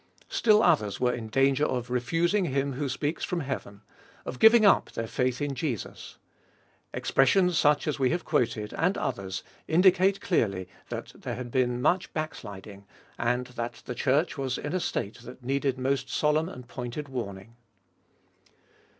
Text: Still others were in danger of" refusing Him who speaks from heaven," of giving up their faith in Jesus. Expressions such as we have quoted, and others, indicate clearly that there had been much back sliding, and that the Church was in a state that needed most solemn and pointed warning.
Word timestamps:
Still 0.29 0.63
others 0.63 0.99
were 0.99 1.13
in 1.13 1.27
danger 1.27 1.63
of" 1.63 1.91
refusing 1.91 2.45
Him 2.45 2.73
who 2.73 2.89
speaks 2.89 3.23
from 3.23 3.41
heaven," 3.41 3.83
of 4.25 4.39
giving 4.39 4.65
up 4.65 4.91
their 4.93 5.05
faith 5.05 5.39
in 5.39 5.53
Jesus. 5.53 6.17
Expressions 6.91 7.55
such 7.55 7.87
as 7.87 7.99
we 7.99 8.09
have 8.09 8.25
quoted, 8.25 8.73
and 8.73 8.97
others, 8.97 9.43
indicate 9.67 10.19
clearly 10.19 10.67
that 10.89 11.11
there 11.13 11.35
had 11.35 11.51
been 11.51 11.79
much 11.83 12.11
back 12.13 12.33
sliding, 12.33 12.87
and 13.19 13.45
that 13.45 13.83
the 13.85 13.93
Church 13.93 14.39
was 14.39 14.57
in 14.57 14.73
a 14.73 14.79
state 14.79 15.19
that 15.19 15.43
needed 15.43 15.77
most 15.77 16.09
solemn 16.09 16.49
and 16.49 16.67
pointed 16.67 17.07
warning. 17.07 17.55